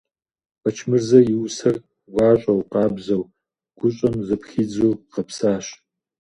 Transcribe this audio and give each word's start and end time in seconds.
Бэчмырзэ 0.61 1.19
и 1.33 1.35
усэр 1.43 1.75
гуащӀэу, 2.13 2.59
къабзэу, 2.71 3.23
гущӀэм 3.77 4.15
зэпхидзу 4.27 4.91
гъэпсащ. 5.11 5.65